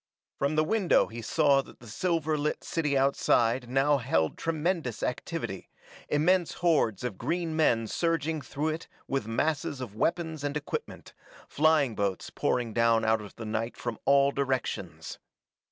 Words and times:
From 0.39 0.55
the 0.55 0.63
window 0.63 1.05
he 1.05 1.21
saw 1.21 1.61
that 1.61 1.79
the 1.79 1.85
silver 1.87 2.35
lit 2.35 2.63
city 2.63 2.97
outside 2.97 3.69
now 3.69 3.97
held 3.99 4.35
tremendous 4.35 5.03
activity, 5.03 5.69
immense 6.09 6.53
hordes 6.53 7.03
of 7.03 7.19
green 7.19 7.55
men 7.55 7.85
surging 7.85 8.41
through 8.41 8.69
it 8.69 8.87
with 9.07 9.27
masses 9.27 9.79
of 9.79 9.93
weapons 9.95 10.43
and 10.43 10.57
equipment, 10.57 11.13
flying 11.47 11.93
boats 11.93 12.31
pouring 12.31 12.73
down 12.73 13.05
out 13.05 13.21
of 13.21 13.35
the 13.35 13.45
night 13.45 13.77
from 13.77 13.99
all 14.05 14.31
directions. 14.31 15.19